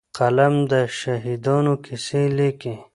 [0.17, 2.75] قلم د شهیدانو کیسې لیکي